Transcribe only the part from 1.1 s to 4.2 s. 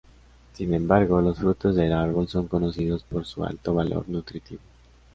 los frutos del árbol son conocidos por su alto valor